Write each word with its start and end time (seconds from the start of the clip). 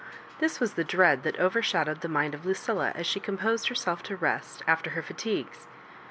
This 0.39 0.59
was 0.59 0.73
the 0.73 0.83
dread 0.83 1.21
that 1.21 1.39
overshadowed 1.39 2.01
the 2.01 2.07
mind 2.09 2.33
of 2.33 2.43
Lucilla 2.43 2.91
as 2.95 3.05
she 3.05 3.19
composed 3.19 3.67
herself 3.67 4.01
to 4.09 4.15
rest 4.17 4.63
after 4.65 4.89
her 4.97 5.03
fatigues. 5.03 5.67